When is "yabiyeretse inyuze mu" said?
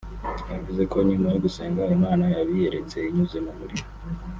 2.35-3.51